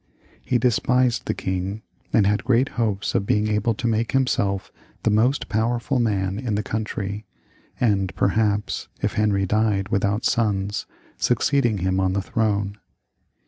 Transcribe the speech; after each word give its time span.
He 0.43 0.57
despised 0.57 1.27
the 1.27 1.35
king, 1.35 1.83
and 2.11 2.25
had 2.25 2.43
great 2.43 2.69
hopes 2.69 3.13
of 3.13 3.27
being 3.27 3.47
able 3.49 3.75
to 3.75 3.85
make 3.85 4.13
himseK 4.13 4.71
the 5.03 5.11
most 5.11 5.47
powerful 5.47 5.99
man 5.99 6.39
in 6.39 6.55
the 6.55 6.63
country, 6.63 7.27
and 7.79 8.11
perhaps, 8.15 8.87
if 9.03 9.13
Henry 9.13 9.45
died 9.45 9.89
without 9.89 10.25
sons, 10.25 10.87
succeeding 11.17 11.77
him 11.77 11.99
on 11.99 12.13
the 12.13 12.21
throne. 12.23 12.79